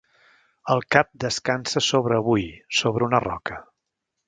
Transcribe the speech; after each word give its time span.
El 0.75 0.79
cap 0.95 1.09
descansa 1.25 1.85
sobre 1.89 2.19
avui 2.23 2.49
sobre 2.81 3.09
una 3.11 3.23
roca. 3.29 3.63